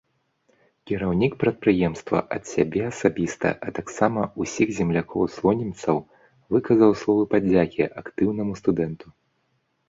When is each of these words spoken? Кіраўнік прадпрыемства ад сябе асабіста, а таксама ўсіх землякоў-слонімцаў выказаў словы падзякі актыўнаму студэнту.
Кіраўнік 0.91 1.33
прадпрыемства 1.41 2.21
ад 2.37 2.43
сябе 2.53 2.81
асабіста, 2.91 3.51
а 3.67 3.73
таксама 3.79 4.21
ўсіх 4.43 4.67
землякоў-слонімцаў 4.79 5.97
выказаў 6.57 6.91
словы 7.03 7.23
падзякі 7.35 7.83
актыўнаму 8.03 8.53
студэнту. 8.65 9.07